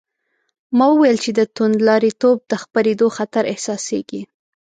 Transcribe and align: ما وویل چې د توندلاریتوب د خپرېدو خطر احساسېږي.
ما 0.77 0.85
وویل 0.91 1.17
چې 1.23 1.31
د 1.39 1.41
توندلاریتوب 1.55 2.37
د 2.51 2.53
خپرېدو 2.63 3.07
خطر 3.17 3.43
احساسېږي. 3.53 4.21